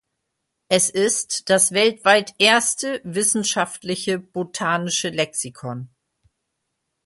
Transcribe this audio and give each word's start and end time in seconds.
Es 0.67 0.89
ist 0.89 1.51
das 1.51 1.73
weltweit 1.73 2.33
erste 2.39 3.01
wissenschaftliche 3.03 4.17
botanische 4.17 5.09
Lexikon. 5.09 5.89